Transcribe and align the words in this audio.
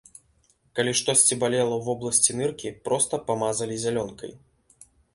Калі 0.79 0.91
штосьці 0.99 1.37
балела 1.43 1.69
ў 1.77 1.81
вобласці 1.89 2.39
ныркі, 2.41 2.75
проста 2.91 3.23
памазалі 3.31 3.75
зялёнкай. 3.89 4.39